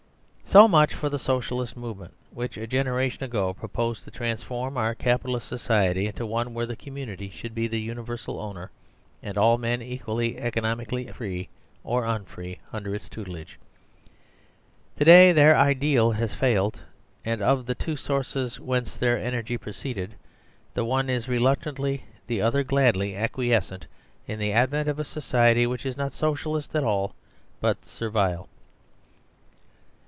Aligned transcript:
So 0.45 0.67
much 0.67 0.93
for 0.93 1.07
the 1.07 1.17
Socialist 1.17 1.77
movement, 1.77 2.13
which 2.31 2.57
a 2.57 2.67
gen 2.67 2.85
eration 2.85 3.21
ago 3.21 3.53
proposed 3.53 4.03
to 4.03 4.11
transform 4.11 4.75
our 4.75 4.93
Capitalist 4.93 5.47
so 5.47 5.55
ciety 5.55 6.07
into 6.07 6.25
one 6.25 6.53
where 6.53 6.65
the 6.65 6.75
community 6.75 7.29
should 7.29 7.55
be 7.55 7.69
the 7.69 7.79
universal 7.79 8.37
owner 8.37 8.69
and 9.23 9.37
all 9.37 9.57
men 9.57 9.81
equally 9.81 10.37
economically 10.37 11.07
free 11.07 11.47
or 11.85 12.03
unfree 12.03 12.59
under 12.73 12.93
its 12.93 13.07
tutelage. 13.07 13.57
To 14.97 15.05
day 15.05 15.31
their 15.31 15.55
ideal 15.55 16.11
has 16.11 16.33
failed, 16.33 16.81
and 17.23 17.41
of 17.41 17.65
the 17.65 17.73
two 17.75 17.95
sources 17.95 18.59
whence 18.59 18.97
their 18.97 19.17
energy 19.17 19.57
proceeded, 19.57 20.15
the 20.73 20.83
one 20.83 21.09
is 21.09 21.29
reluctantly, 21.29 22.03
the 22.27 22.41
other 22.41 22.61
gladly, 22.65 23.15
acquiescent 23.15 23.87
in 24.27 24.37
the 24.37 24.51
advent 24.51 24.89
of 24.89 24.99
a 24.99 25.05
society 25.05 25.65
which 25.65 25.85
is 25.85 25.95
not 25.95 26.11
So 26.11 26.35
cialist 26.35 26.75
at 26.75 26.83
all 26.83 27.15
but 27.61 27.85
Servile. 27.85 28.49